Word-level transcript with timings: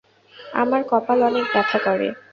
আমার 0.53 0.81
কপাল 0.89 1.19
অনেক 1.29 1.45
ব্যথা 1.53 1.79
করে। 1.85 2.07